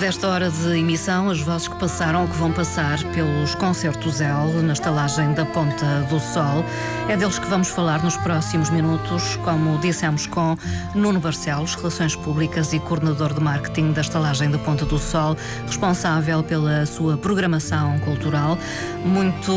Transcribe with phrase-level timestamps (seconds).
[0.00, 4.62] Desta hora de emissão, as vozes que passaram ou que vão passar pelos concertos L
[4.62, 6.64] na estalagem da Ponta do Sol,
[7.06, 10.56] é deles que vamos falar nos próximos minutos, como dissemos com
[10.94, 15.36] Nuno Barcelos, Relações Públicas e Coordenador de Marketing da estalagem da Ponta do Sol,
[15.66, 18.56] responsável pela sua programação cultural.
[19.04, 19.52] Muito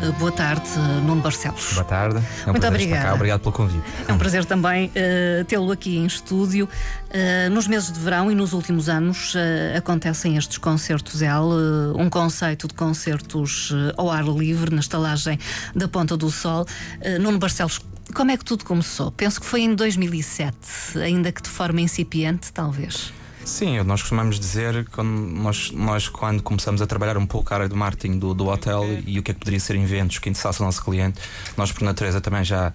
[0.00, 0.68] eh, boa tarde,
[1.04, 1.72] Nuno Barcelos.
[1.72, 2.22] Boa tarde.
[2.46, 3.14] É um Muito obrigada.
[3.14, 3.82] Obrigado pelo convite.
[4.06, 6.68] É um prazer também uh, tê-lo aqui em estúdio.
[7.08, 11.96] Uh, nos meses de verão e nos últimos anos, uh, acontecem estes concertos L, eh,
[11.96, 15.38] um conceito de concertos eh, ao ar livre na estalagem
[15.74, 16.66] da Ponta do Sol.
[17.00, 17.80] Eh, Nuno Barcelos,
[18.14, 19.10] como é que tudo começou?
[19.10, 23.14] Penso que foi em 2007, ainda que de forma incipiente, talvez.
[23.46, 27.68] Sim, nós costumamos dizer quando nós, nós quando começamos a trabalhar um pouco a área
[27.68, 30.60] do marketing do, do hotel e o que é que poderia ser eventos que interessasse
[30.60, 31.18] o nosso cliente,
[31.56, 32.74] nós por natureza também já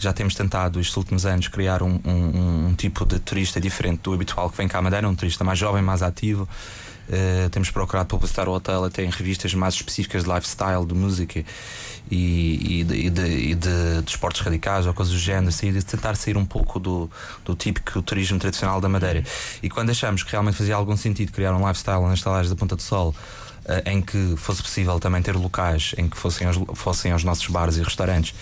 [0.00, 4.14] já temos tentado estes últimos anos criar um, um, um, tipo de turista diferente do
[4.14, 6.48] habitual que vem cá à Madeira, um turista mais jovem, mais ativo.
[7.08, 11.44] Uh, temos procurado publicitar o hotel até em revistas mais específicas de lifestyle, de música
[12.08, 15.72] e, e, de, e, de, e de, de, esportes radicais ou coisas do género, assim,
[15.72, 17.10] de tentar sair um pouco do,
[17.44, 19.24] do típico turismo tradicional da Madeira.
[19.60, 22.76] E quando achamos que realmente fazia algum sentido criar um lifestyle nas estalagens da Ponta
[22.76, 23.12] do Sol
[23.84, 27.76] em que fosse possível também ter locais em que fossem os, fossem os nossos bares
[27.76, 28.34] e restaurantes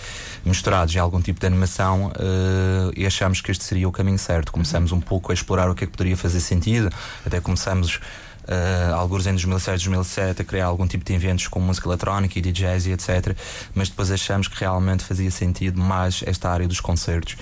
[0.45, 4.51] misturados em algum tipo de animação uh, e achamos que este seria o caminho certo.
[4.51, 6.89] Começamos um pouco a explorar o que é que poderia fazer sentido,
[7.25, 7.99] até começamos
[8.49, 12.41] uh, alguns em 2006, 2007 a criar algum tipo de eventos com música eletrónica e
[12.41, 13.35] DJs e etc.
[13.73, 17.37] Mas depois achamos que realmente fazia sentido mais esta área dos concertos.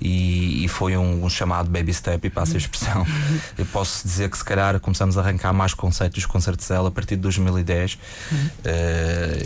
[0.00, 3.06] E, e foi um, um, chamado baby step, e passa a expressão.
[3.56, 6.90] Eu posso dizer que se calhar começamos a arrancar mais conceitos dos concertos dela a
[6.90, 7.98] partir de 2010
[8.30, 8.38] uhum.
[8.38, 8.50] uh,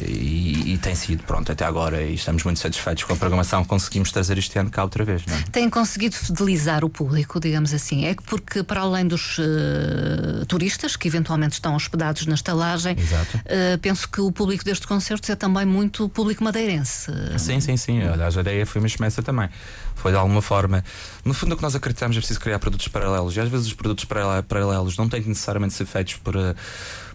[0.08, 4.10] e, e, tem sido, pronto, até agora e estamos muito satisfeitos com a programação conseguimos
[4.10, 5.24] trazer este ano cá outra vez.
[5.26, 5.42] Não é?
[5.52, 8.06] Tem conseguido fidelizar o público, digamos assim?
[8.06, 12.94] É que porque para além dos uh, turistas que eventualmente estão hospedados na estalagem.
[12.94, 17.12] Uh, penso que o público destes concertos é também muito público madeirense.
[17.38, 18.02] Sim, sim, sim.
[18.02, 18.88] Aliás, a ideia foi uma
[19.22, 19.48] também.
[19.98, 20.84] Foi de alguma forma.
[21.24, 23.36] No fundo, o que nós acreditamos é preciso criar produtos paralelos.
[23.36, 26.36] E às vezes os produtos paralelos não têm que necessariamente ser feitos por.
[26.36, 26.54] Uh,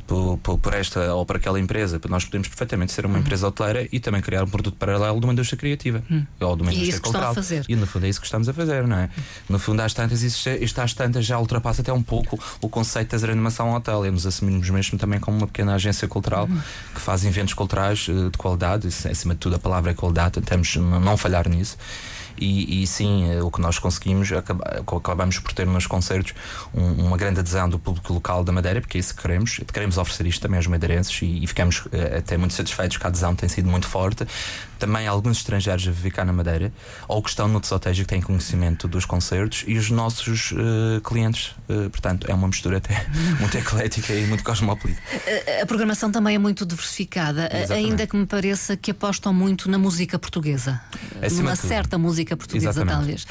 [0.06, 2.00] por, por, por, esta ou por aquela empresa.
[2.10, 3.22] Nós podemos perfeitamente ser uma uhum.
[3.22, 6.26] empresa hoteleira e também criar um produto paralelo de uma indústria criativa uhum.
[6.42, 7.36] ou de uma indústria e cultural.
[7.68, 9.04] E no fundo é isso que estamos a fazer, não é?
[9.04, 9.24] Uhum.
[9.50, 13.08] No fundo, às tantas, isto, isto às tantas já ultrapassa até um pouco o conceito
[13.08, 14.06] de fazer animação hotel.
[14.06, 16.62] E nos assumimos mesmo também como uma pequena agência cultural uhum.
[16.94, 20.76] que faz eventos culturais uh, de qualidade, acima de tudo a palavra é qualidade, tentamos
[20.76, 21.78] não falhar nisso.
[22.38, 26.34] E, e, sim, eh, o que nós conseguimos, acabamos por ter nos concertos
[26.74, 29.60] um, uma grande adesão do público local da Madeira, porque é isso que queremos.
[29.72, 33.08] Queremos oferecer isto também aos madeirenses e, e ficamos eh, até muito satisfeitos que a
[33.08, 34.26] adesão tem sido muito forte
[34.84, 36.74] também alguns estrangeiros a viver cá na Madeira,
[37.08, 41.56] ou que estão noutros hotéis que têm conhecimento dos concertos, e os nossos uh, clientes.
[41.70, 43.08] Uh, portanto, é uma mistura até
[43.40, 45.02] muito eclética e muito cosmopolita.
[45.60, 47.74] A, a programação também é muito diversificada, Exatamente.
[47.74, 50.82] ainda que me pareça que apostam muito na música portuguesa.
[51.22, 52.96] Acima numa certa música portuguesa, Exatamente.
[52.98, 53.28] talvez.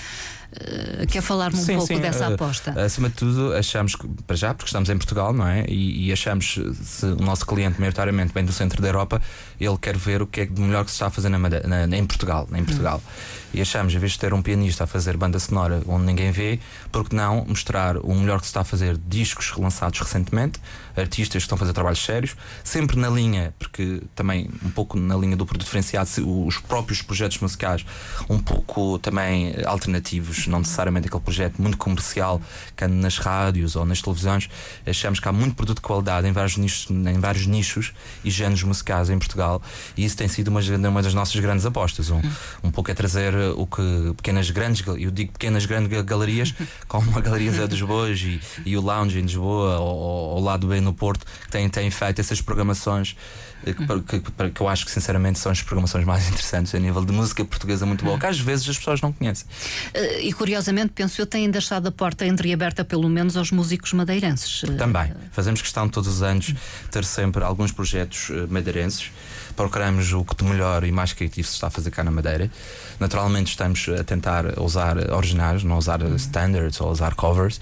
[0.53, 2.79] Uh, quer falar-me um sim, pouco sim, dessa uh, aposta?
[2.83, 5.65] Acima de tudo, achamos que, para já, porque estamos em Portugal, não é?
[5.67, 9.23] E, e, achamos, se o nosso cliente maioritariamente vem do centro da Europa,
[9.59, 11.97] ele quer ver o que é de melhor que se está a fazer na, na,
[11.97, 12.47] em Portugal.
[12.53, 13.03] Em Portugal.
[13.05, 13.43] Hum.
[13.55, 16.59] E achamos, em vez de ter um pianista a fazer banda sonora onde ninguém vê,
[16.91, 20.59] por que não mostrar o melhor que se está a fazer discos relançados recentemente,
[20.97, 22.35] artistas que estão a fazer trabalhos sérios,
[22.65, 26.09] sempre na linha, porque também um pouco na linha do diferenciado,
[26.47, 27.85] os próprios projetos musicais
[28.29, 32.41] um pouco também alternativos, não necessariamente aquele projeto muito comercial
[32.77, 34.49] que anda nas rádios ou nas televisões.
[34.87, 37.93] Achamos que há muito produto de qualidade em vários nichos, em vários nichos
[38.25, 39.63] e géneros musicais em Portugal
[39.97, 42.11] e isso tem sido uma, uma das nossas grandes apostas.
[42.11, 42.21] Um,
[42.63, 46.55] um pouco é trazer o que pequenas grandes, eu digo pequenas grandes galerias,
[46.89, 50.67] como a Galeria Zé dos Bois e, e o Lounge em Lisboa ou, o Lado
[50.67, 53.17] Bem no Porto, que têm, têm feito essas programações
[53.65, 57.13] que, que, que, eu acho que sinceramente são as programações mais interessantes a nível de
[57.13, 59.47] música portuguesa muito boa, que às vezes as pessoas não conhecem.
[59.95, 64.63] Eh, e curiosamente, penso eu, têm deixado a porta entreaberta pelo menos aos músicos madeirenses.
[64.77, 65.13] Também.
[65.31, 66.55] Fazemos questão todos os anos
[66.91, 69.11] ter sempre alguns projetos eh, madeirenses
[69.53, 72.51] procuramos o que de melhor e mais criativo se está a fazer cá na Madeira.
[72.99, 77.61] Naturalmente estamos a tentar usar originais, não usar standards ou usar covers,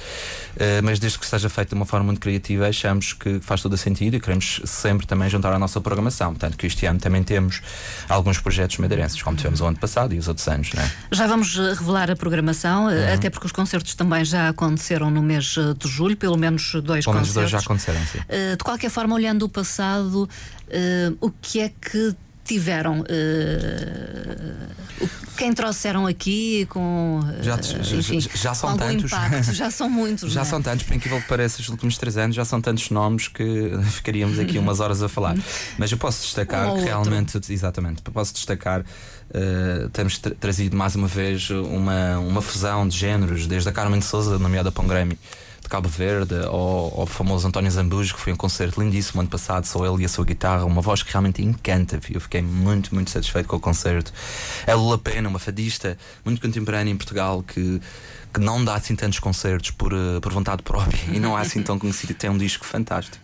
[0.57, 3.73] eh, mas desde que seja feito de uma forma muito criativa, achamos que faz todo
[3.73, 6.35] o sentido e queremos sempre também juntar à nossa programação.
[6.35, 7.61] Tanto que este ano também temos
[8.09, 10.73] alguns projetos madeirenses, como tivemos o ano passado e os outros anos.
[10.73, 10.91] Não é?
[11.13, 13.15] Já vamos eh, revelar a programação atenção, uhum.
[13.15, 16.93] até porque os concertos também já aconteceram no mês de julho, pelo menos dois pelo
[16.95, 17.05] concertos.
[17.05, 18.19] Pelo menos dois já aconteceram, sim.
[18.57, 20.29] De qualquer forma, olhando o passado,
[21.21, 22.15] o que é que
[22.45, 23.05] tiveram?
[25.41, 27.21] quem trouxeram aqui com.
[27.41, 29.11] Já, enfim, já, já são tantos.
[29.11, 30.31] Impacto, já são muitos.
[30.33, 30.45] já é?
[30.45, 33.71] são tantos, por incrível que pareça, os últimos três anos já são tantos nomes que
[33.91, 35.35] ficaríamos aqui umas horas a falar.
[35.79, 38.85] Mas eu posso destacar um que realmente, exatamente, posso destacar.
[39.31, 44.01] Uh, temos tra trazido mais uma vez uma, uma fusão de géneros, desde a Carmen
[44.01, 45.19] de Souza, nomeada para um Grammy,
[45.71, 49.65] Cabo Verde, ou, ou o famoso António Zambujo, que foi um concerto lindíssimo ano passado,
[49.65, 52.01] só ele e a sua guitarra, uma voz que realmente encanta.
[52.11, 54.13] Eu fiquei muito, muito satisfeito com o concerto.
[54.67, 57.81] É Lula Pena, uma fadista muito contemporânea em Portugal que
[58.33, 61.63] que não dá assim tantos concertos por, uh, por vontade própria e não há assim
[61.63, 62.15] tão conhecido.
[62.15, 63.19] Tem um disco fantástico.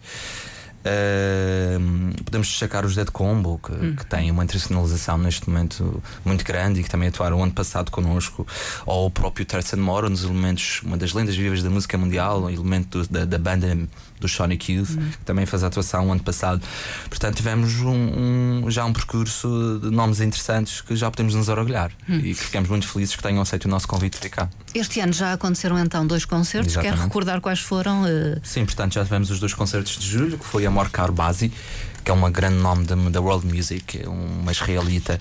[0.86, 3.96] Uh, podemos destacar os Dead Combo, que, hum.
[3.96, 7.90] que tem uma internacionalização neste momento muito grande e que também atuaram o ano passado
[7.90, 8.46] connosco,
[8.84, 12.50] ou o próprio Terce Mora, nos elementos, uma das lendas vivas da música mundial, um
[12.50, 13.76] elemento do, da, da banda
[14.20, 15.10] do Sonic Youth, uhum.
[15.10, 16.62] que também fez a atuação ano passado.
[17.08, 21.90] Portanto, tivemos um, um, já um percurso de nomes interessantes que já podemos nos orgulhar
[22.08, 22.16] uhum.
[22.16, 24.50] e que ficamos muito felizes que tenham aceito o nosso convite de ficar.
[24.74, 26.72] Este ano já aconteceram então dois concertos.
[26.72, 26.98] Exatamente.
[26.98, 28.02] Quer recordar quais foram?
[28.02, 28.40] Uh...
[28.42, 31.52] Sim, portanto, já tivemos os dois concertos de julho, que foi a Morcar Basi,
[32.04, 35.18] que é uma grande nome da World Music, uma israelita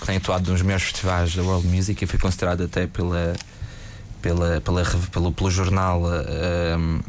[0.00, 3.34] que tem atuado nos maiores festivais da World Music e foi considerada até pela,
[4.20, 6.02] pela, pela, pelo, pelo jornal.
[6.02, 7.00] Uh,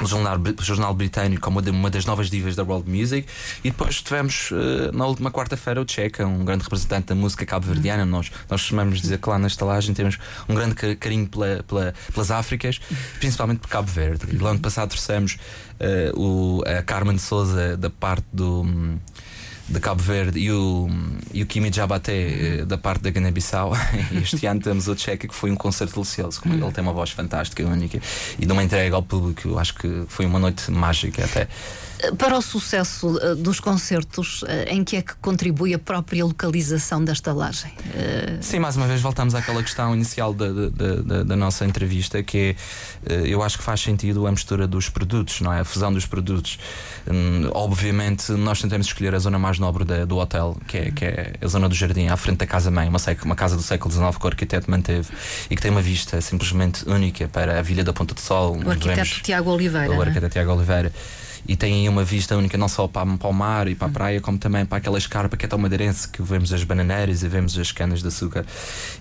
[0.00, 3.26] o jornal, jornal britânico como uma das novas divas da world music.
[3.64, 8.04] E depois tivemos uh, na última quarta-feira o Checa, um grande representante da música cabo-verdiana.
[8.04, 10.18] Nós, nós chamamos dizer que lá na estalagem temos
[10.48, 12.80] um grande carinho pela, pela, pelas Áfricas
[13.18, 14.26] principalmente por Cabo Verde.
[14.30, 15.38] E lá ano passado trouxemos
[15.80, 18.98] uh, o, a Carmen Souza da parte do um,
[19.68, 20.88] de Cabo Verde e o,
[21.32, 23.72] e o Kimi Jabate eh, da parte da Guiné-Bissau.
[24.22, 26.40] este ano temos o Checa, que foi um concerto delicioso.
[26.40, 28.00] Como ele tem uma voz fantástica, única,
[28.38, 29.58] e de uma entrega ao público.
[29.58, 31.48] Acho que foi uma noite mágica até.
[32.16, 37.04] Para o sucesso uh, dos concertos, uh, em que é que contribui a própria localização
[37.04, 37.72] da estalagem?
[37.72, 38.38] Uh...
[38.40, 42.54] Sim, mais uma vez voltamos àquela questão inicial da, da, da, da nossa entrevista, que
[43.04, 45.60] é, eu acho que faz sentido a mistura dos produtos, não é?
[45.60, 46.58] A fusão dos produtos.
[47.06, 51.32] Um, obviamente, nós tentamos escolher a zona mais nobre do hotel, que é, que é
[51.40, 54.24] a zona do jardim, à frente da casa-mãe, uma, uma casa do século XIX que
[54.24, 55.08] o arquiteto manteve
[55.50, 58.58] e que tem uma vista simplesmente única para a Vila da Ponta do Sol.
[58.64, 59.90] O arquiteto Tiago Oliveira.
[59.90, 60.06] O é?
[60.06, 60.92] arquiteto Tiago Oliveira
[61.48, 63.90] e tem aí uma vista única não só para, para o mar e para a
[63.90, 67.28] praia, como também para aquela escarpa que é tão madeirense, que vemos as bananeiras e
[67.28, 68.44] vemos as canas de açúcar.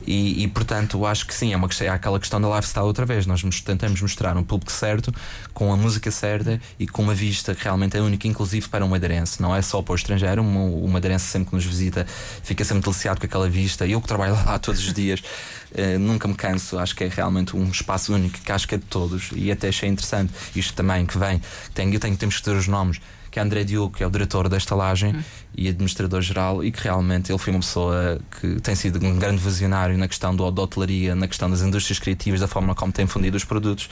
[0.05, 3.25] E, e portanto, acho que sim, é, uma, é aquela questão da lifestyle outra vez.
[3.25, 5.13] Nós tentamos mostrar um público certo,
[5.53, 8.87] com a música certa e com uma vista que realmente é única, inclusive para um
[8.87, 9.41] madeirense.
[9.41, 12.07] Não é só para o estrangeiro, um, o madeirense sempre que nos visita
[12.43, 13.85] fica sempre deliciado com aquela vista.
[13.85, 15.21] Eu que trabalho lá todos os dias.
[15.71, 18.77] Uh, nunca me canso, acho que é realmente um espaço único que acho que é
[18.77, 21.41] de todos e até achei interessante isto também que vem.
[21.73, 22.99] Tenho, eu tenho, temos que ter os nomes
[23.37, 25.23] que é André Diogo, que é o diretor da estalagem hum.
[25.55, 29.95] e administrador-geral, e que realmente ele foi uma pessoa que tem sido um grande visionário
[29.95, 33.37] na questão do, da hotelaria, na questão das indústrias criativas, da forma como tem fundido
[33.37, 33.89] os produtos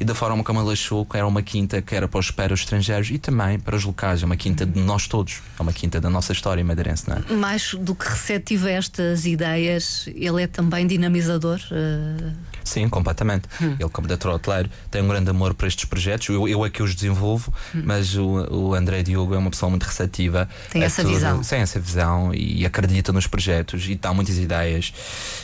[0.00, 2.54] e da forma como ele achou que era uma quinta que era para os, para
[2.54, 4.22] os estrangeiros e também para os locais.
[4.22, 7.34] É uma quinta de nós todos, é uma quinta da nossa história madeirense, não é?
[7.34, 11.60] Mais do que receptivo a estas ideias, ele é também dinamizador?
[11.70, 12.55] Uh...
[12.66, 13.48] Sim, completamente.
[13.60, 13.76] Hum.
[13.78, 16.28] Ele, como diretor hoteleiro, tem um grande amor para estes projetos.
[16.28, 17.82] Eu, eu é que os desenvolvo, hum.
[17.84, 20.48] mas o, o André Diogo é uma pessoa muito receptiva.
[20.70, 21.40] Tem essa tudo, visão.
[21.40, 24.92] Tem essa visão e acredita nos projetos e dá muitas ideias.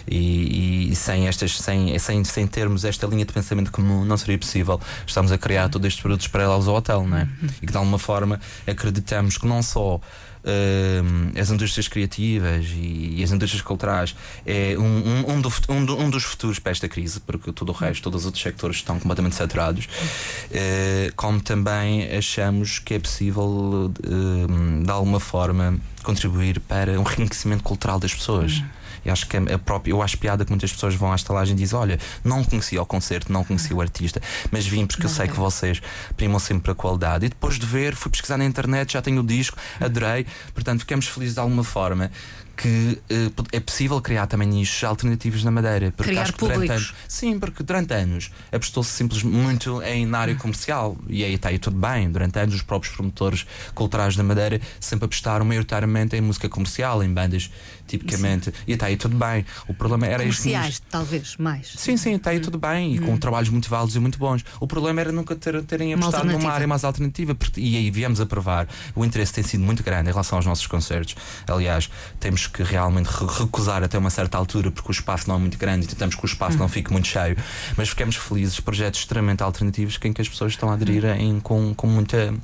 [0.07, 4.37] E, e, sem, estas, sem, sem, sem termos esta linha de pensamento comum, não seria
[4.37, 4.79] possível.
[5.07, 7.23] Estamos a criar todos estes produtos para paralelos ao hotel, não é?
[7.23, 7.49] Hum.
[7.63, 10.01] E que de alguma forma acreditamos que não só
[11.39, 16.25] as indústrias criativas e, e, as indústrias culturais é um, um, um, do, um, dos
[16.25, 19.85] futuros para esta crise, porque todo o resto, todos os outros sectores estão completamente saturados,
[19.87, 27.63] uh, como também achamos que é possível, uh, de alguma forma, contribuir para um enriquecimento
[27.63, 28.59] cultural das pessoas.
[28.59, 28.82] Uhum.
[29.05, 31.59] Eu acho que é próprio, eu acho piada que muitas pessoas vão à estalagem e
[31.59, 35.29] dizem: Olha, não conhecia o concerto, não conhecia o artista, mas vim porque eu sei
[35.29, 35.83] que vocês
[36.17, 37.27] primam sempre a qualidade.
[37.27, 40.27] E depois de ver, fui pesquisar na internet, já tenho o disco, adorei.
[40.55, 42.11] Portanto, ficamos felizes de alguma forma
[42.57, 45.93] que uh, é possível criar também nichos alternativos na Madeira.
[45.97, 50.19] Porque criar acho que durante anos, Sim, porque durante anos apostou-se simplesmente muito em na
[50.19, 52.11] área comercial e aí está aí tudo bem.
[52.11, 57.13] Durante anos os próprios promotores culturais da Madeira sempre apostaram maioritariamente em música comercial, em
[57.13, 57.51] bandas
[57.87, 58.47] tipicamente.
[58.47, 58.53] Sim.
[58.67, 59.45] E está aí tudo bem.
[59.69, 61.73] O problema era Comerciais, talvez, mais.
[61.77, 62.43] Sim, sim, está aí hum.
[62.43, 62.95] tudo bem.
[62.95, 63.07] E hum.
[63.07, 64.45] com trabalhos muito válidos e muito bons.
[64.61, 67.35] O problema era nunca ter, terem apostado numa área mais alternativa.
[67.35, 68.69] Porque, e aí viemos a provar.
[68.95, 71.17] O interesse tem sido muito grande em relação aos nossos concertos.
[71.47, 75.39] Aliás, temos tivemos que realmente recusar até uma certa altura porque o espaço não é
[75.39, 77.37] muito grande e tentamos que o espaço não fique muito cheio.
[77.77, 81.75] Mas ficamos felizes, projetos extremamente alternativos em que as pessoas estão a aderir em, com,
[81.75, 82.35] com muita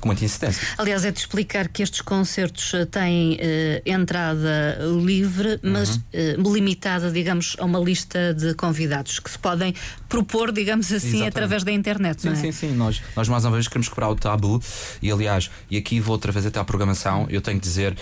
[0.00, 0.66] com muita insistência.
[0.76, 6.02] Aliás, é de explicar que estes concertos eh, têm uh, entrada livre, mas uhum.
[6.44, 9.74] uh, limitada, digamos, a uma lista de convidados que se podem
[10.08, 11.28] propor, digamos assim, Exatamente.
[11.28, 12.22] através da internet.
[12.22, 12.34] Sim, é?
[12.34, 12.72] sim, sim.
[12.72, 14.60] Nós, nós mais uma vez queremos quebrar o tabu
[15.02, 17.26] e, aliás, e aqui vou outra vez até à programação.
[17.28, 17.96] Eu tenho que dizer,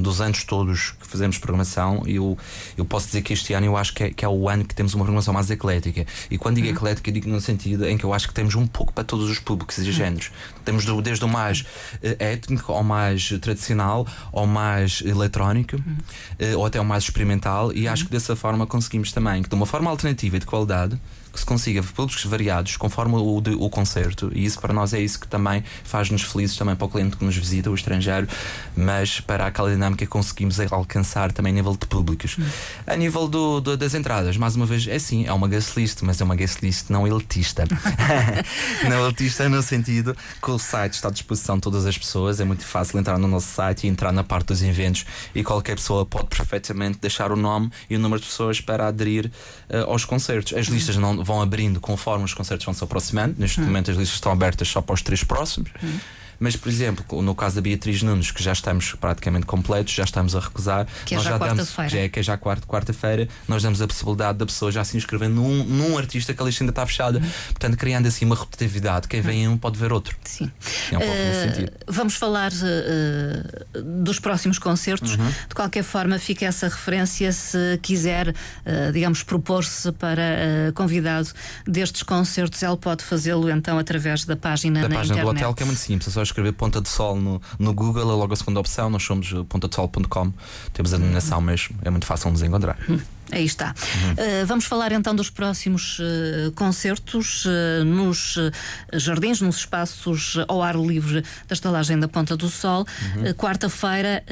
[0.00, 2.36] dos anos todos que fazemos programação, eu,
[2.76, 4.74] eu posso dizer que este ano eu acho que é, que é o ano que
[4.74, 6.06] temos uma programação mais eclética.
[6.30, 6.74] E quando digo uhum.
[6.74, 9.38] eclética, digo no sentido em que eu acho que temos um pouco para todos os
[9.38, 9.92] públicos e uhum.
[9.92, 10.30] géneros.
[10.64, 11.66] Temos do, desde o mais uh,
[12.18, 18.04] étnico ao mais tradicional, ao mais eletrónico, uh, ou até ao mais experimental, e acho
[18.04, 20.98] que dessa forma conseguimos também, que de uma forma alternativa e de qualidade,
[21.32, 25.00] que se consiga públicos variados conforme o, de, o concerto e isso para nós é
[25.00, 28.28] isso que também faz-nos felizes também para o cliente que nos visita, o estrangeiro,
[28.76, 32.36] mas para aquela dinâmica que conseguimos alcançar também a nível de públicos.
[32.38, 32.44] Hum.
[32.86, 36.02] A nível do, do, das entradas, mais uma vez, é sim, é uma guest list,
[36.02, 37.64] mas é uma guest list não elitista.
[38.88, 42.44] não elitista no sentido que o site está à disposição de todas as pessoas, é
[42.44, 45.04] muito fácil entrar no nosso site e entrar na parte dos eventos
[45.34, 49.30] e qualquer pessoa pode perfeitamente deixar o nome e o número de pessoas para aderir
[49.70, 50.56] uh, aos concertos.
[50.56, 53.34] As listas não vão abrindo conforme os concertos vão se aproximando.
[53.38, 53.64] Neste hum.
[53.64, 55.70] momento as listas estão abertas só para os três próximos.
[55.82, 55.98] Hum.
[56.40, 60.36] Mas, por exemplo, no caso da Beatriz Nunes, que já estamos praticamente completos, já estamos
[60.36, 60.86] a recusar.
[61.04, 61.90] Que é já, já quarta-feira.
[61.90, 64.96] Já é que é já quarta, quarta-feira, nós damos a possibilidade da pessoa já se
[64.96, 67.18] inscrever num, num artista que a lista ainda está fechada.
[67.18, 67.30] Uhum.
[67.48, 69.08] Portanto, criando assim uma rotatividade.
[69.08, 70.16] Quem vem um pode ver outro.
[70.24, 70.50] Sim.
[70.92, 71.72] É um pouco uh, nesse sentido.
[71.88, 75.14] Vamos falar uh, dos próximos concertos.
[75.14, 75.30] Uhum.
[75.48, 81.28] De qualquer forma, fica essa referência se quiser, uh, digamos, propor-se para convidado
[81.66, 85.34] destes concertos, ele pode fazê-lo então através da página da na página internet.
[85.34, 88.14] do hotel, que é muito simples, é escrever Ponta de Sol no, no Google, é
[88.14, 88.88] logo a segunda opção.
[88.90, 90.32] Nós somos pontasol.com,
[90.72, 92.78] temos a denominação mesmo, é muito fácil nos encontrar.
[92.88, 92.98] Hum.
[93.30, 93.74] Aí está.
[93.74, 94.12] Uhum.
[94.12, 98.38] Uh, vamos falar então dos próximos uh, concertos uh, nos
[98.94, 102.86] jardins, nos espaços ao ar livre da estalagem da Ponta do Sol.
[103.16, 103.34] Uhum.
[103.34, 104.24] Quarta-feira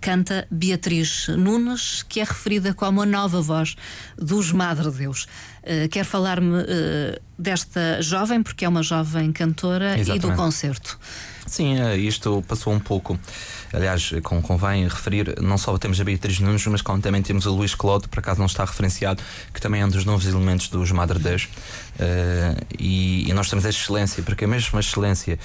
[0.00, 3.76] canta Beatriz Nunes, que é referida como a nova voz
[4.16, 5.26] dos Madre Deus.
[5.90, 6.64] Quer falar-me
[7.38, 10.26] desta jovem, porque é uma jovem cantora, Exatamente.
[10.26, 10.98] e do concerto?
[11.46, 13.18] Sim, isto passou um pouco.
[13.72, 17.74] Aliás, convém referir, não só temos a Beatriz Nunes, mas como também temos o Luís
[17.74, 19.20] Claude, por acaso não está referenciado,
[19.52, 21.48] que também é um dos novos elementos dos Madre Deus.
[21.98, 25.38] Uh, e, e, nós temos a excelência, porque é mesmo a excelência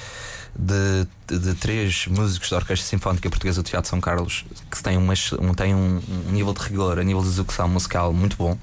[0.57, 5.13] de, de, três músicos da Orquestra Sinfónica Portuguesa do Teatro São Carlos que têm, uma,
[5.39, 8.57] um, têm um, um, nível de rigor, a nível de execução musical muito bom.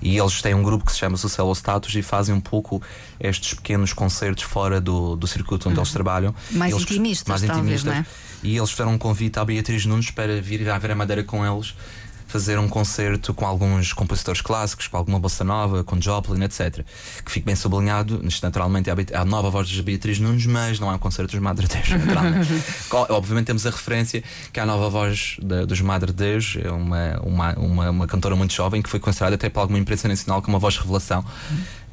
[0.00, 2.82] E eles têm um grupo que se chama Sucelo Status e fazem um pouco
[3.20, 5.82] estes pequenos concertos fora do, do circuito onde uhum.
[5.82, 6.34] eles trabalham.
[6.52, 8.06] Mais eles, intimistas, mais talvez, intimistas.
[8.24, 8.28] É?
[8.42, 11.44] e eles fizeram um convite à Beatriz Nunes para vir a ver a Madeira com
[11.44, 11.74] eles
[12.28, 16.84] fazer um concerto com alguns compositores clássicos, com alguma bossa nova, com Joplin, etc.
[17.24, 20.94] Que fique bem sublinhado, naturalmente é a nova voz de Beatriz Nunes, mas não é
[20.94, 22.62] um concerto dos Madre Deus, naturalmente.
[23.10, 27.54] Obviamente temos a referência que a nova voz de, dos Madre Deus é uma, uma,
[27.54, 30.60] uma, uma, cantora muito jovem que foi considerada até por alguma imprensa nacional como uma
[30.60, 31.24] voz revelação,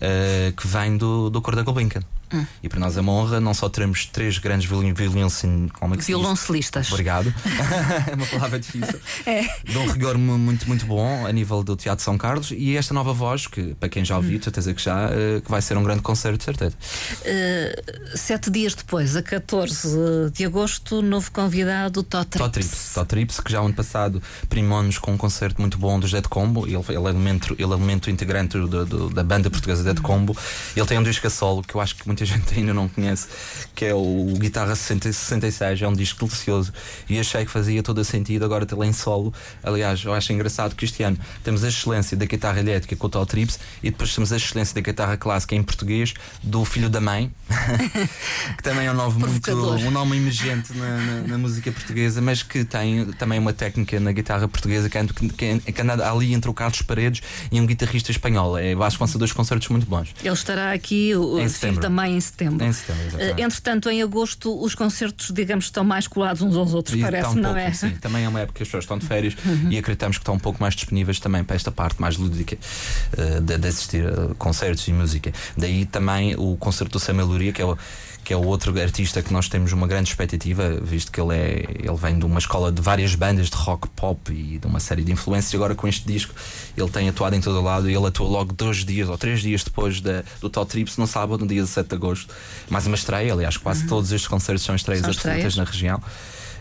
[0.02, 2.02] uh, que vem do, do Cor da Gulbenkian.
[2.34, 2.46] Hum.
[2.64, 5.28] E para nós é uma honra, não só teremos três grandes violin, violin,
[5.74, 6.92] como é violoncelistas.
[6.92, 7.34] Obrigado.
[8.10, 9.00] é uma palavra difícil.
[9.26, 9.44] É.
[9.64, 13.14] De um rigor muito, muito bom a nível do Teatro São Carlos e esta nova
[13.14, 14.42] voz, que para quem já ouviu, hum.
[14.42, 16.76] certeza que já, uh, que vai ser um grande concerto, de certeza.
[17.22, 22.46] Uh, sete dias depois, a 14 de agosto, novo convidado, Totrips.
[22.46, 26.66] Totrips, Totrips que já ano passado primou-nos com um concerto muito bom do Jet Combo.
[26.66, 30.36] Ele, ele, é elemento, ele é elemento integrante do, do, da banda portuguesa Jet Combo.
[30.76, 33.28] Ele tem um disco a solo que eu acho que muita gente ainda não conhece,
[33.74, 36.74] que é o Guitarra 66, é um disco delicioso
[37.10, 39.34] e achei que fazia todo o sentido agora tê-lo em solo.
[39.64, 43.10] Aliás, eu acho engraçado que este ano temos a excelência da guitarra elétrica com o
[43.10, 46.14] Tal Trips e depois temos a excelência da guitarra clássica em português
[46.44, 47.32] do Filho da Mãe,
[48.58, 52.44] que também é um nome muito um nome emergente na, na, na, música portuguesa, mas
[52.44, 56.54] que tem também uma técnica na guitarra portuguesa que, que, que anda ali entre o
[56.54, 58.58] Carlos Paredes e um guitarrista espanhol.
[58.58, 60.14] É, acho que vão ser dois concertos muito bons.
[60.24, 62.66] Ele estará aqui, em da Mãe em setembro.
[62.66, 67.00] Em setembro, Uh, entretanto, em agosto, os concertos, digamos, estão mais colados uns aos outros,
[67.00, 67.72] parece, um não pouco, é?
[67.72, 69.72] Sim, também é uma época que as pessoas estão de férias uhum.
[69.72, 73.42] e acreditamos que estão um pouco mais disponíveis também para esta parte mais lúdica uh,
[73.42, 75.32] de, de, assistir a concertos e música.
[75.58, 77.78] Daí também o concerto do Samuel Luria, que é o
[78.26, 81.66] que é o outro artista que nós temos uma grande expectativa, visto que ele, é,
[81.78, 85.04] ele vem de uma escola de várias bandas de rock pop e de uma série
[85.04, 85.54] de influências.
[85.54, 86.34] E agora com este disco
[86.76, 89.42] ele tem atuado em todo o lado e ele atuou logo dois dias ou três
[89.42, 92.34] dias depois da, do Top Trips, no sábado, no dia 17 de agosto.
[92.70, 93.88] Mais uma estreia, aliás, quase uhum.
[93.88, 95.56] todos estes concertos são estreias são absolutas estreias.
[95.58, 96.02] na região.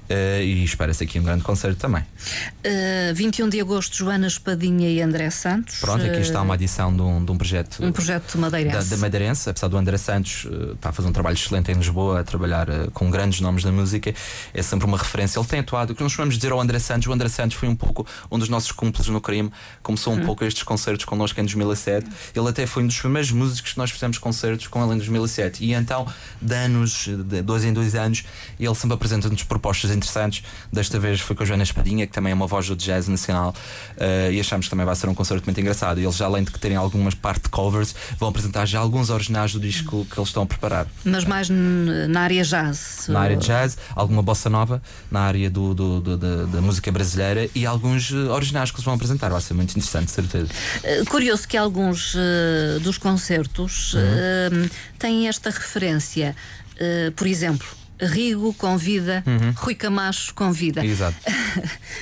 [0.05, 2.03] Uh, e espera-se aqui um grande concerto também.
[2.03, 5.81] Uh, 21 de agosto, Joana Espadinha e André Santos.
[5.81, 7.83] Pronto, aqui está uma adição de um, de um projeto.
[7.83, 8.91] Um projeto madeirense.
[8.91, 12.21] Da, da Madeirense, apesar do André Santos estar a fazer um trabalho excelente em Lisboa,
[12.21, 14.15] a trabalhar com grandes nomes da música,
[14.53, 15.39] é sempre uma referência.
[15.39, 17.69] Ele tem atuado, o que nós vamos dizer ao André Santos, o André Santos foi
[17.69, 19.51] um pouco um dos nossos cúmplices no crime,
[19.83, 20.27] começou um hum.
[20.27, 22.07] pouco estes concertos connosco em 2007.
[22.35, 25.65] Ele até foi um dos primeiros músicos que nós fizemos concertos com ele em 2007.
[25.65, 26.07] E então,
[26.43, 28.25] de anos, de dois em dois anos,
[28.61, 32.35] ele sempre apresenta-nos propostas interessantes Desta vez foi com a Joana Espadinha, que também é
[32.35, 33.55] uma voz do jazz nacional,
[33.97, 36.01] uh, e achamos que também vai ser um concerto muito engraçado.
[36.01, 39.61] E eles, além de terem algumas parte de covers, vão apresentar já alguns originais do
[39.61, 40.87] disco que eles estão a preparar.
[41.05, 43.07] Mas mais na área jazz?
[43.09, 47.49] Na área jazz, alguma bossa nova, na área do, do, do da, da, música brasileira
[47.55, 49.31] e alguns eh, originais que eles vão apresentar.
[49.31, 50.49] Vai ser muito interessante, certeza.
[50.83, 54.69] Uh, curioso que alguns uh, dos concertos uhum.
[54.99, 56.35] têm esta referência.
[57.17, 57.67] por exemplo,
[58.01, 59.53] Rigo convida, uhum.
[59.57, 60.85] Rui Camacho convida.
[60.85, 61.17] Exato.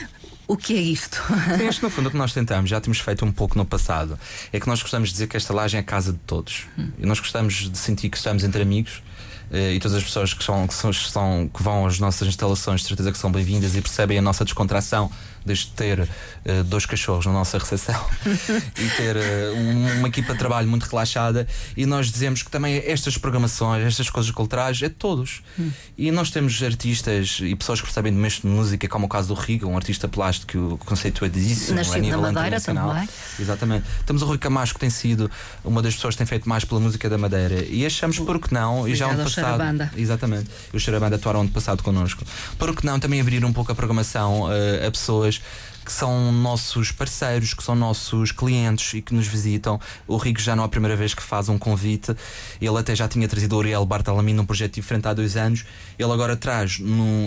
[0.48, 1.22] O que é isto?
[1.56, 3.64] Sim, acho que no fundo o que nós tentamos, já temos feito um pouco no
[3.64, 4.18] passado,
[4.52, 6.66] é que nós gostamos de dizer que esta laje é a casa de todos.
[6.78, 6.90] Hum.
[6.98, 9.02] E nós gostamos de sentir que estamos entre amigos
[9.50, 12.28] eh, e todas as pessoas que, são, que, são, que, são, que vão às nossas
[12.28, 15.10] instalações, de certeza que são bem-vindas e percebem a nossa descontração
[15.44, 20.38] desde ter uh, dois cachorros na nossa recepção e ter uh, um, uma equipa de
[20.38, 21.46] trabalho muito relaxada.
[21.76, 25.42] E nós dizemos que também estas programações, estas coisas culturais, é de todos.
[25.58, 25.70] Hum.
[25.96, 29.34] E nós temos artistas e pessoas que percebem do de música, como o caso do
[29.34, 33.08] Riga, um artista plástico que o conceito é disso a nível na Madeira também.
[33.38, 33.84] Exatamente.
[34.06, 35.30] Temos o Rui Camacho, que tem sido
[35.64, 37.64] uma das pessoas que tem feito mais pela música da Madeira.
[37.64, 39.44] E achamos, por que não, e já ano passado.
[39.44, 39.90] Xarabanda.
[39.96, 40.50] Exatamente.
[40.72, 42.24] Os Xarabanda atuaram ano passado connosco.
[42.58, 45.40] Por que não também abrir um pouco a programação uh, a pessoas hoje.
[45.84, 49.80] Que são nossos parceiros, que são nossos clientes e que nos visitam.
[50.06, 52.14] O Rico já não é a primeira vez que faz um convite.
[52.60, 55.64] Ele até já tinha trazido o Uriel Bartolomé num projeto diferente há dois anos.
[55.98, 56.80] Ele agora traz,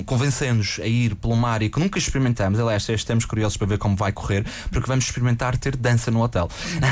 [0.05, 2.59] convencendo-nos a ir pelo mar e que nunca experimentamos.
[2.59, 6.49] Aliás, estamos curiosos para ver como vai correr, porque vamos experimentar ter dança no hotel.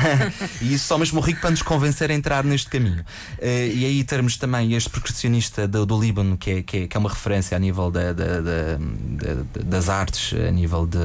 [0.62, 3.02] e isso só mesmo o Rico para nos convencer a entrar neste caminho.
[3.40, 6.98] Uh, e aí termos também este percussionista do, do Líbano, que é, que é, que,
[6.98, 11.00] é, uma referência a nível da, da, da, das artes, a nível de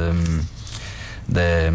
[1.29, 1.71] da,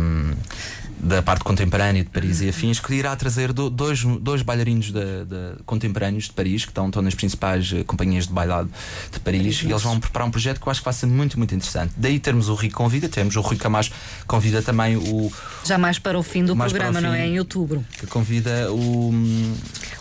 [1.03, 5.63] da parte contemporânea de Paris e afins, que irá trazer dois, dois bailarinos de, de,
[5.65, 8.69] contemporâneos de Paris, que estão, estão nas principais uh, companhias de bailado
[9.11, 11.37] de Paris, e eles vão preparar um projeto que eu acho que vai ser muito,
[11.37, 11.93] muito interessante.
[11.97, 13.91] Daí termos o Rui Convida, temos o Rui Camacho
[14.25, 15.31] convida também o.
[15.65, 17.27] Já mais para o fim do programa, fim, não é?
[17.27, 17.83] Em outubro.
[17.99, 19.11] Que convida o.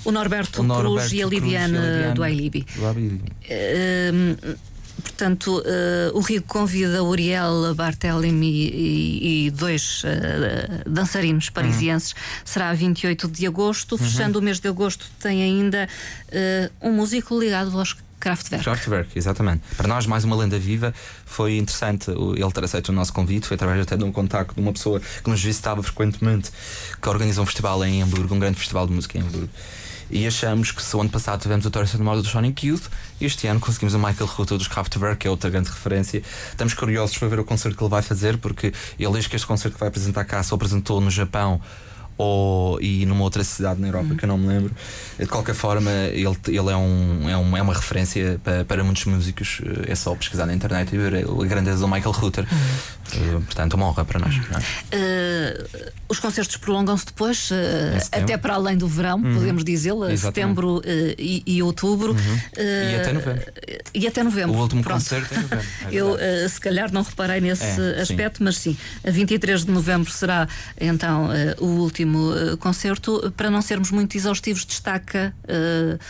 [0.04, 1.78] O Norberto, o Norberto Cruz, e a Lidiane
[2.14, 2.66] do Ailibi.
[2.76, 3.22] Do Ailibi.
[3.44, 4.56] Uh,
[5.00, 12.12] Portanto, uh, o Rio convida Uriel Barthelemy e, e, dois uh, dançarinos parisienses.
[12.12, 12.18] Uhum.
[12.44, 13.92] Será 28 de agosto.
[13.92, 13.98] Uhum.
[13.98, 15.88] Fechando o mês de agosto, tem ainda
[16.28, 18.64] uh, um músico ligado aos Kraftwerk.
[18.64, 19.62] Kraftwerk, exatamente.
[19.76, 20.94] Para nós, mais uma lenda viva.
[21.26, 23.48] Foi interessante ele ter aceito o nosso convite.
[23.48, 26.52] Foi através até de um contacto de uma pessoa que nos visitava frequentemente,
[27.00, 29.50] que organiza um festival em Hamburgo, um grande festival de música em Hamburgo.
[30.12, 32.90] E achamos que se o ano passado tivemos o terceiro de moda do Sonic Youth,
[33.18, 36.22] este ano conseguimos o Michael Rutter dos Kraftwerk, que é outra grande referência.
[36.50, 39.46] Estamos curiosos para ver o concerto que ele vai fazer, porque ele diz que este
[39.46, 41.62] concerto que vai apresentar cá só apresentou no Japão
[42.16, 44.16] ou e numa outra cidade na Europa uhum.
[44.16, 44.74] que eu não me lembro.
[45.18, 49.04] De qualquer forma, ele, ele é, um, é, um, é uma referência para, para muitos
[49.04, 49.60] músicos.
[49.86, 52.46] É só pesquisar na internet e ver a grandeza do Michael Rutter.
[53.14, 53.42] Uhum.
[53.42, 54.34] Portanto, uma honra para nós.
[54.90, 55.58] É?
[55.58, 57.54] Uh, os concertos prolongam-se depois, uh,
[58.12, 59.34] até para além do verão, uhum.
[59.34, 60.82] podemos dizê-lo, setembro uh,
[61.18, 62.12] e, e, outubro.
[62.12, 62.38] Uhum.
[62.56, 63.42] e até novembro.
[63.94, 64.56] E até novembro.
[64.56, 65.02] O último Pronto.
[65.02, 65.66] concerto é novembro.
[65.84, 68.44] É eu, se calhar, não reparei nesse é, aspecto, sim.
[68.44, 70.48] mas sim, a 23 de novembro será
[70.80, 72.11] então o último
[72.58, 73.32] concerto.
[73.36, 75.34] Para não sermos muito exaustivos, destaca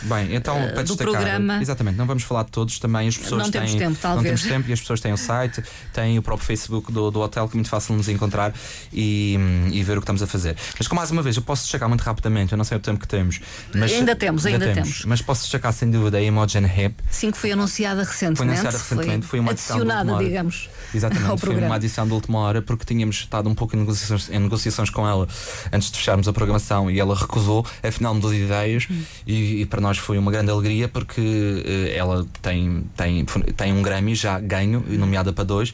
[0.03, 1.61] Bem, então, para do destacar, programa.
[1.61, 3.07] Exatamente, não vamos falar de todos também.
[3.07, 4.23] As pessoas não têm, temos tempo, talvez.
[4.23, 7.19] Não temos tempo e as pessoas têm o site, têm o próprio Facebook do, do
[7.19, 8.53] hotel, que é muito fácil nos encontrar
[8.91, 9.37] e,
[9.71, 10.55] e ver o que estamos a fazer.
[10.77, 12.99] Mas, como mais uma vez, eu posso destacar muito rapidamente, eu não sei o tempo
[12.99, 13.39] que temos.
[13.73, 15.05] Mas, ainda temos, ainda, ainda temos.
[15.05, 16.95] Mas posso destacar sem dúvida a Imogen Hip.
[17.09, 18.37] Sim, que foi anunciada recentemente.
[18.37, 20.69] Foi anunciada recentemente, foi, foi uma adicionada, digamos.
[20.93, 24.39] Exatamente, foi uma adição de última hora, porque tínhamos estado um pouco em negociações, em
[24.39, 25.27] negociações com ela
[25.71, 29.01] antes de fecharmos a programação e ela recusou, afinal mudou de ideias hum.
[29.25, 33.81] e, e, para nós foi uma grande alegria porque uh, ela tem, tem, tem um
[33.81, 35.73] Grammy já ganho, nomeada para dois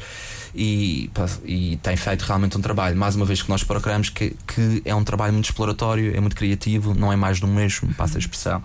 [0.54, 1.10] e,
[1.46, 4.94] e tem feito realmente um trabalho, mais uma vez que nós procuramos, que, que é
[4.96, 8.62] um trabalho muito exploratório, é muito criativo, não é mais do mesmo, passa a expressão.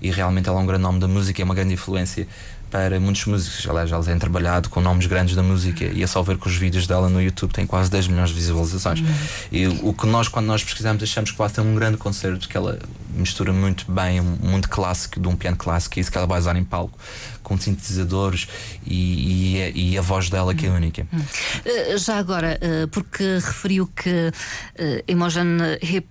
[0.00, 2.28] E realmente ela é um grande nome da música, é uma grande influência
[2.76, 3.66] para muitos músicos.
[3.66, 6.54] Aliás, ela tem trabalhado com nomes grandes da música e é só ver que os
[6.56, 9.00] vídeos dela no YouTube têm quase 10 milhões de visualizações.
[9.00, 9.06] Uhum.
[9.50, 12.54] E o que nós, quando nós pesquisamos, achamos que vai ser um grande concerto, que
[12.54, 12.78] ela
[13.16, 16.38] mistura muito bem um mundo clássico de um piano clássico, é isso que ela vai
[16.38, 16.98] usar em palco,
[17.42, 18.48] com sintetizadores
[18.84, 21.06] e, e, e a voz dela que é única.
[21.12, 26.08] Uh, já agora, uh, porque referiu que uh, Imogen Hip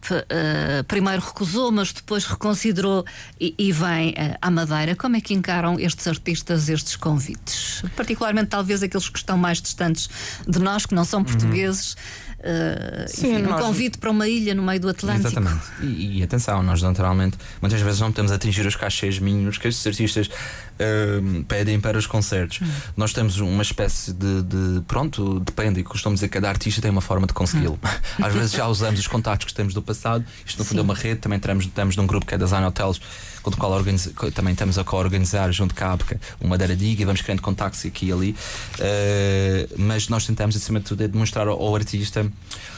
[0.88, 3.06] primeiro recusou, mas depois reconsiderou
[3.40, 7.84] e, e vem à Madeira, como é que encaram estes artistas estes convites?
[7.96, 10.10] Particularmente, talvez aqueles que estão mais distantes
[10.48, 11.94] de nós, que não são portugueses.
[11.94, 15.28] Uhum uh, Sim, enfim, um convite para uma ilha no meio do Atlântico.
[15.28, 15.66] Exatamente.
[15.82, 19.86] E, e, atenção, nós naturalmente muitas vezes não podemos atingir os cachês mínimos que estes
[19.86, 20.30] artistas
[20.80, 22.62] uh, pedem para os concertos.
[22.62, 22.72] Hum.
[22.96, 27.02] Nós temos uma espécie de, de, Pronto, depende, costumo dizer que cada artista tem uma
[27.02, 27.80] forma de consegui-lo.
[27.84, 27.90] Hum.
[28.26, 30.96] Às vezes já usamos os contactos que temos do passado, isto no fundo é uma
[30.96, 33.00] rede, também estamos, estamos num grupo que é Design Hotels
[33.46, 37.04] com o qual organiza, também estamos a co-organizar junto com a APCA uma Madeira Diga
[37.04, 38.32] e vamos criando contactos aqui e ali.
[38.80, 42.26] Uh, mas nós tentamos, acima de tudo, é demonstrar ao, ao, artista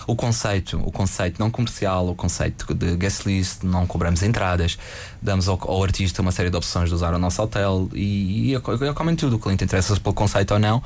[0.06, 4.78] o conceito, o conceito não comercial, o conceito de guest list, não cobramos entradas,
[5.22, 8.54] damos ao, ao artista uma série de opções de usar o nosso hotel e, e,
[8.54, 10.84] e, e como em tudo, o cliente interessa-se pelo conceito ou não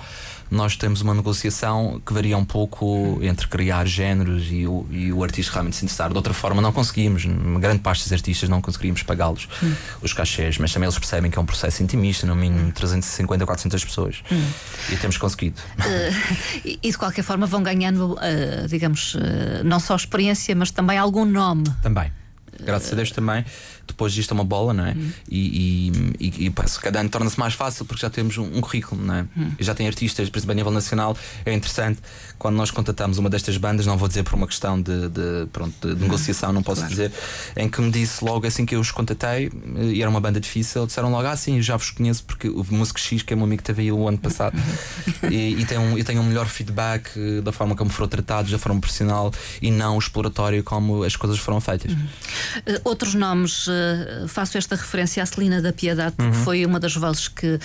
[0.52, 5.24] nós temos uma negociação que varia um pouco entre criar géneros e o, e o
[5.24, 6.10] artista realmente se interessar.
[6.10, 9.74] De outra forma, não conseguimos, uma grande parte dos artistas não conseguiríamos pagá-los hum.
[10.02, 13.48] os cachês, mas também eles percebem que é um processo intimista, no mínimo 350 a
[13.48, 14.24] 400 pessoas.
[14.30, 14.46] Hum.
[14.90, 15.62] E temos conseguido.
[15.80, 20.98] Uh, e de qualquer forma vão ganhando, uh, digamos, uh, não só experiência, mas também
[20.98, 21.64] algum nome.
[21.82, 22.12] Também.
[22.60, 23.46] Graças a Deus também
[23.88, 24.91] depois disto é uma bola, não é?
[24.91, 25.12] Uhum.
[25.30, 29.02] E, e, e, e cada ano torna-se mais fácil porque já temos um, um currículo,
[29.02, 29.26] não é?
[29.36, 29.52] Uhum.
[29.60, 31.17] E já tem artistas, principalmente a nível nacional.
[31.46, 32.00] É interessante
[32.38, 35.88] quando nós contatamos uma destas bandas, não vou dizer por uma questão de, de pronto,
[35.88, 36.89] de, negociação, não posso claro.
[36.89, 37.12] dizer,
[37.56, 40.86] em que me disse logo assim que eu os contatei, e era uma banda difícil,
[40.88, 43.46] disseram logo: Ah, sim, eu já vos conheço porque o Músico X, que é meu
[43.46, 44.58] amigo que teve aí o ano passado,
[45.30, 48.52] e, e, tem um, e tem um melhor feedback eh, da forma como foram tratados,
[48.52, 51.91] da forma profissional e não exploratório como as coisas foram feitas.
[51.91, 52.00] Uhum.
[52.00, 56.44] Uh, outros nomes uh, faço esta referência à Celina da Piedade, porque uhum.
[56.44, 57.60] foi uma das vozes que uh,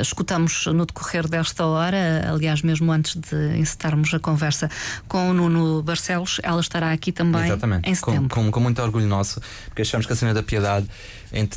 [0.00, 4.70] escutamos no decorrer desta hora, aliás, mesmo antes de encetarmos a conversa
[5.08, 7.88] com o Nuno Barcelos, ela estará aqui também Exatamente.
[7.88, 8.28] em setembro.
[8.28, 10.88] Com, com, com muito orgulho nosso, porque achamos que a Celina da Piedade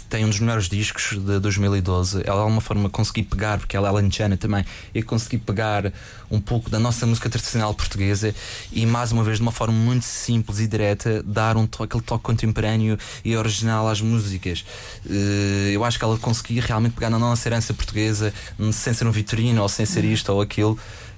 [0.09, 2.17] tem um dos melhores discos de 2012.
[2.17, 5.91] Ela, de alguma forma, consegui pegar, porque ela é alentejana também, e consegui pegar
[6.31, 8.33] um pouco da nossa música tradicional portuguesa
[8.71, 12.23] e, mais uma vez, de uma forma muito simples e direta, dar um aquele toque
[12.23, 14.65] contemporâneo e original às músicas.
[15.09, 18.33] Eh, eu acho que ela conseguia realmente pegar na nossa herança portuguesa,
[18.71, 20.77] sem ser um vitorino ou sem ser isto ou aquilo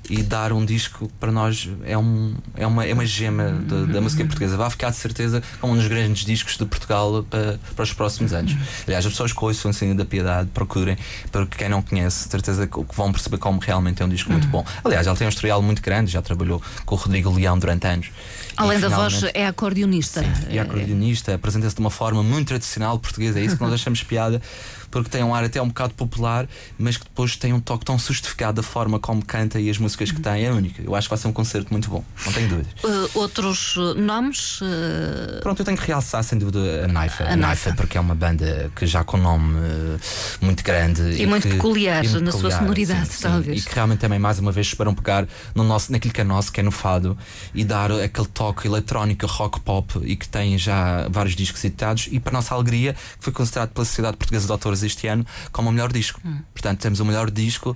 [0.10, 4.02] e dar um disco para nós é, um, é, uma, é uma gema de, da
[4.02, 4.56] música portuguesa.
[4.56, 8.34] Vai ficar de certeza como um dos grandes discos de Portugal para, para os próximos
[8.34, 8.56] anos.
[8.86, 10.98] Aliás, as pessoas que ouçam Ensino da Piedade, procurem,
[11.32, 14.48] porque quem não conhece, de certeza que vão perceber como realmente é um disco muito
[14.48, 14.66] bom.
[14.84, 18.10] Aliás, ela tem um historial muito grande, já trabalhou com o Rodrigo Leão durante anos.
[18.56, 20.24] Além da voz, é acordeonista.
[20.24, 24.02] Sim, é acordeonista, apresenta-se de uma forma muito tradicional portuguesa, é isso que nós achamos
[24.04, 24.42] piada
[24.90, 26.48] porque tem um ar até um bocado popular,
[26.78, 30.12] mas que depois tem um toque tão justificado da forma como canta e as músicas
[30.12, 30.82] que tem, é única.
[30.82, 32.72] Eu acho que vai ser um concerto muito bom, não tenho dúvidas.
[32.84, 34.62] Uh, outros uh, nomes?
[34.62, 35.42] Uh...
[35.42, 37.24] Pronto, eu tenho que realçar sem dúvida a Naifa.
[37.24, 40.00] A, a Naifa, porque é uma banda que já com nome uh,
[40.42, 43.62] muito grande e, e muito que, peculiar e muito na peculiar, sua sonoridade, sim, talvez.
[43.62, 46.24] Sim, e que realmente também, mais uma vez, esperam pegar no nosso, naquilo que é
[46.24, 47.18] nosso, que é no fado,
[47.54, 52.08] e dar aquele toque eletrónico, rock pop e que tem já vários discos editados.
[52.12, 55.26] E para a nossa alegria, que foi considerado pela Sociedade Portuguesa de Autores este ano
[55.52, 56.22] como o melhor disco.
[56.26, 56.40] Hum.
[56.54, 57.76] Portanto, temos o melhor disco.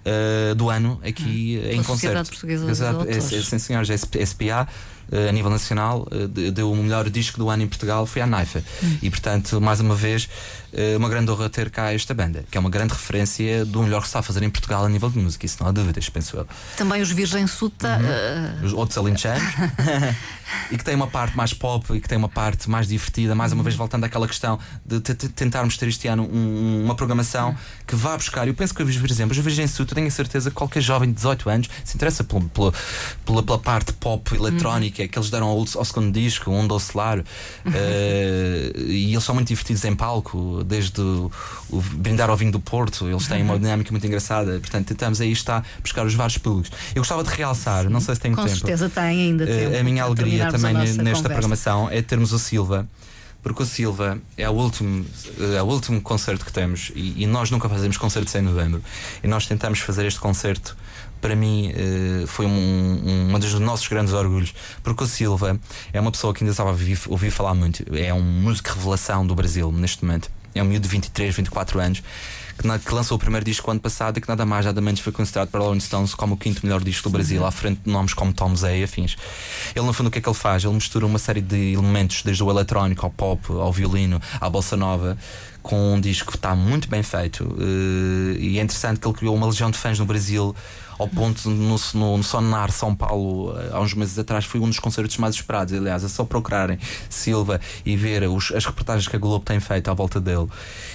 [0.00, 1.72] Uh, do ano aqui hum.
[1.72, 2.32] em concerto.
[2.46, 4.66] Exato, é, é, sim senhores, SPA uh,
[5.28, 8.62] a nível nacional uh, deu o melhor disco do ano em Portugal foi a Naifa.
[8.82, 8.98] Hum.
[9.02, 10.28] E portanto, mais uma vez,
[10.72, 14.00] uh, uma grande honra ter cá esta banda, que é uma grande referência do melhor
[14.00, 16.08] que se está a fazer em Portugal a nível de música, isso não há dúvidas,
[16.08, 16.46] penso eu.
[16.76, 17.98] Também os Virgem Suta.
[17.98, 18.66] Uhum.
[18.66, 19.42] Os outros alinchanos.
[20.70, 23.52] e que tem uma parte mais pop e que tem uma parte mais divertida, mais
[23.52, 28.16] uma vez voltando àquela questão de tentarmos ter este ano um, uma programação que vá
[28.16, 28.46] buscar.
[28.46, 31.14] Eu penso que, por exemplo, os Virgem Suta, tenho a certeza que qualquer jovem de
[31.16, 32.42] 18 anos se interessa pela,
[33.24, 37.18] pela, pela parte pop eletrónica que eles deram ao, ao segundo disco, um doce lar,
[37.18, 37.22] uh,
[38.86, 41.30] e eles são muito divertidos em palco, desde o,
[41.70, 45.32] o Brindar ao Vinho do Porto, eles têm uma dinâmica muito engraçada, portanto tentamos aí
[45.32, 46.70] está buscar os vários públicos.
[46.94, 48.54] Eu gostava de realçar, não sei se tenho Com tempo.
[48.54, 49.44] Com certeza tem ainda.
[49.44, 51.28] Uh, a minha alegria também nesta conversa.
[51.28, 52.88] programação é termos o Silva
[53.42, 55.04] porque o Silva é o último,
[55.54, 58.82] é o último concerto que temos e, e, nós nunca fazemos concertos em novembro.
[59.22, 60.76] E nós tentamos fazer este concerto
[61.20, 65.58] para mim uh, foi um, um, um, dos nossos grandes orgulhos, porque o Silva
[65.92, 69.34] é uma pessoa que ainda estava a ouvir, falar muito, é um músico revelação do
[69.34, 72.02] Brasil neste momento é um miúdo de 23, 24 anos
[72.60, 75.48] que, lançou o primeiro disco ano passado e que nada mais, nada menos foi considerado
[75.48, 78.32] para Rolling Stones como o quinto melhor disco do Brasil, à frente de nomes como
[78.34, 79.16] Tom Zé e afins.
[79.74, 80.62] Ele, no fundo, o que é que ele faz?
[80.62, 84.76] Ele mistura uma série de elementos, desde o eletrónico ao pop, ao violino, à bossa
[84.76, 85.16] nova,
[85.70, 87.44] com um disco que está muito bem feito.
[87.44, 90.52] Uh, e é interessante que ele criou uma legião de fãs no Brasil
[90.98, 94.68] ao ponto no, no, no Sonar São Paulo, eh, há uns meses atrás, foi um
[94.68, 95.72] dos concertos mais esperados.
[95.72, 96.78] Aliás, é só procurarem
[97.08, 100.46] Silva e ver os, as reportagens que a Globo tem feito à volta dele.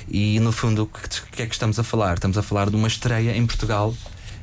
[0.08, 2.14] E no fundo, o que, que é que estamos a falar?
[2.16, 3.96] Estamos a falar de uma estreia em Portugal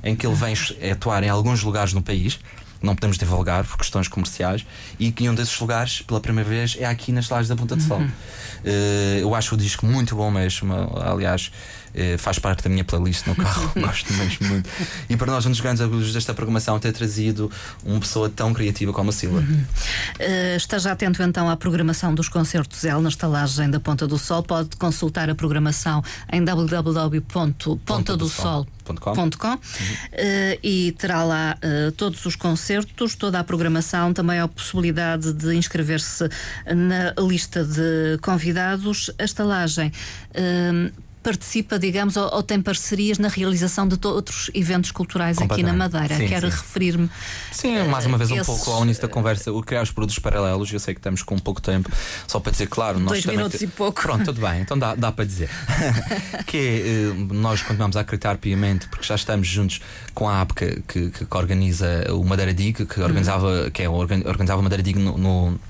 [0.02, 0.54] em que ele vem
[0.90, 2.40] atuar em alguns lugares no país
[2.82, 4.66] não podemos divulgar por questões comerciais
[4.98, 7.82] e que um desses lugares, pela primeira vez, é aqui nas lajes da Ponta de
[7.82, 7.98] Sol.
[7.98, 8.06] Uhum.
[8.06, 10.72] Uh, eu acho o disco muito bom mesmo.
[11.00, 11.50] Aliás,
[12.18, 14.70] faz parte da minha playlist no carro, gosto mesmo muito.
[15.08, 17.50] E para nós, um dos grandes orgulhos desta programação ter trazido
[17.84, 19.40] uma pessoa tão criativa como a Sila.
[19.40, 19.64] Uhum.
[20.20, 24.42] Uh, esteja atento então à programação dos concertos L na estalagem da Ponta do Sol.
[24.42, 29.54] Pode consultar a programação em www.pontadosol.com Com.
[29.54, 29.58] Uh,
[30.62, 36.28] e terá lá uh, todos os concertos, toda a programação, também a possibilidade de inscrever-se
[36.66, 39.10] na lista de convidados.
[39.18, 39.92] A estalagem
[40.30, 40.92] uh,
[41.22, 46.16] participa, digamos, ou, ou, tem parcerias na realização de outros eventos culturais aqui na Madeira.
[46.16, 47.10] Sim, Quero referir-me.
[47.50, 50.72] Sim, mais uma vez um pouco ao início da conversa, o criar os produtos paralelos.
[50.72, 51.90] Eu sei que estamos com pouco tempo,
[52.26, 53.64] só para dizer, claro, nós Dois minutos te...
[53.64, 54.02] e pouco.
[54.02, 55.48] Pronto, tudo bem, então dá, dá para dizer.
[56.46, 59.80] que é, nós continuamos a acreditar piamente, porque já estamos juntos
[60.14, 64.60] com a APCA que, que, que organiza o Madeira Dig, que organizava, que é, organizava
[64.60, 65.60] o Madeira Dig no, no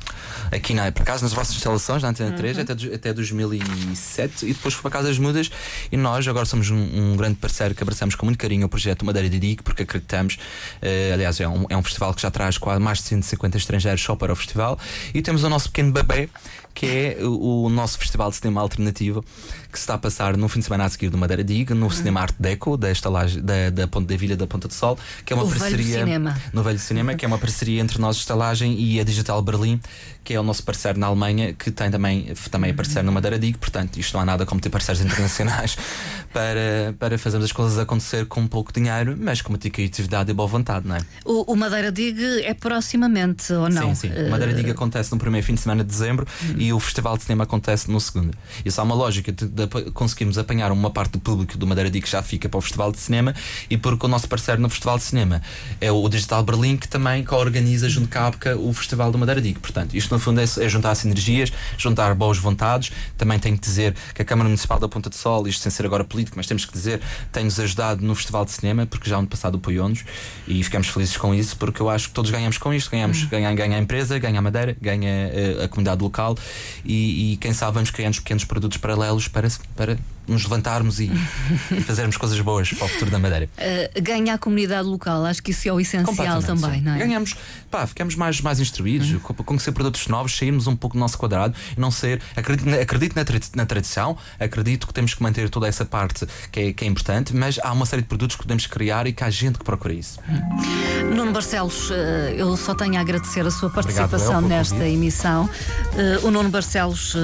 [0.53, 2.37] aqui na, por acaso nas vossas instalações, na Antena uhum.
[2.37, 5.51] 3, até, até 2007, e depois foi para Casa das Mudas.
[5.91, 9.05] E nós agora somos um, um, grande parceiro que abraçamos com muito carinho o projeto
[9.05, 10.35] Madeira de Digue, porque acreditamos.
[10.83, 14.03] Uh, aliás, é um, é um festival que já traz quase mais de 150 estrangeiros
[14.03, 14.79] só para o festival.
[15.15, 16.29] E temos o nosso pequeno bebê,
[16.75, 19.25] que é o, o nosso festival de cinema alternativo
[19.72, 21.90] que se está a passar no fim de semana a seguir do Madeira Diga, no
[21.90, 25.32] Cinema Arte Deco, da estalagem da, da Ponte da Vilha da Ponta do Sol, que
[25.32, 26.04] é uma o parceria.
[26.04, 26.35] Velho.
[26.52, 29.80] No Velho Cinema, que é uma parceria entre nós, estalagem, e a Digital Berlim,
[30.22, 33.38] que é o nosso parceiro na Alemanha, que tem também, também é parceiro no Madeira
[33.38, 35.76] Dig, portanto, isto não há nada como ter parceiros internacionais
[36.32, 40.46] para, para fazermos as coisas acontecer com pouco dinheiro, mas com muita criatividade e boa
[40.46, 41.00] vontade, não é?
[41.24, 43.94] O, o Madeira Dig é proximamente ou não?
[43.94, 44.26] Sim, sim.
[44.26, 46.54] O Madeira Dig acontece no primeiro fim de semana de dezembro uhum.
[46.58, 48.37] e o Festival de Cinema acontece no segundo.
[48.64, 52.07] Isso há uma lógica de, de, conseguirmos apanhar uma parte do público do Madeira Dick
[52.07, 53.35] que já fica para o Festival de Cinema
[53.68, 55.42] e porque o nosso parceiro no Festival de Cinema
[55.81, 59.40] é o Digital Berlim que também co-organiza junto com a APCA o Festival do Madeira
[59.40, 59.61] Dick.
[59.61, 62.92] Portanto, isto no fundo é, é juntar sinergias, juntar boas vontades.
[63.16, 65.87] Também tenho que dizer que a Câmara Municipal da Ponta de Sol, isto sem ser
[65.87, 69.27] agora político, mas temos que dizer, tem-nos ajudado no Festival de Cinema, porque já ano
[69.27, 70.05] passado apoiou-nos
[70.46, 72.90] e ficamos felizes com isso, porque eu acho que todos ganhamos com isto.
[72.90, 73.29] Ganhamos, uhum.
[73.29, 76.37] ganha, ganha a empresa, ganha a Madeira, ganha a, eh, a comunidade local
[76.85, 81.11] e, e, quem sabe vamos criando pequenos produtos paralelos para, para nos levantarmos e,
[81.70, 83.48] e, fazermos coisas boas para o futuro da Madeira.
[83.58, 86.98] Uh, ganha a comunidade local, acho que isso é o essencial também, não é?
[86.98, 87.35] Ganhamos,
[87.70, 89.20] pá, ficamos mais, mais instruídos, uhum.
[89.20, 92.20] conhecer produtos novos, sairmos um pouco do nosso quadrado e não ser.
[92.37, 93.24] Acredito, acredito na,
[93.56, 97.35] na, tradição, acredito que temos que manter toda essa parte que é, que é importante,
[97.35, 99.94] mas há uma série de produtos que podemos criar e que há gente que procura
[99.94, 100.18] isso.
[100.28, 101.14] Uhum.
[101.14, 105.44] Nuno Barcelos, eh, eu só tenho a agradecer a sua participação Obrigado, nesta emissão.
[105.44, 107.14] Uh, o Nuno Barcelos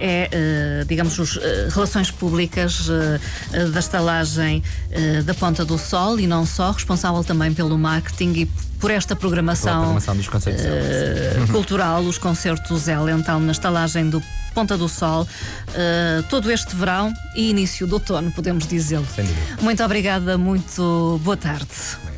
[0.00, 1.38] é, digamos, os
[1.70, 7.52] relações públicas uh, da estalagem uh, da Ponta do Sol e não só, responsável também
[7.52, 8.46] pelo marketing e
[8.78, 14.22] por esta programação, programação uh, cultural, os concertos então na estalagem do
[14.54, 19.06] Ponta do Sol, uh, todo este verão e início do outono, podemos dizê-lo.
[19.60, 22.17] Muito obrigada, muito boa tarde.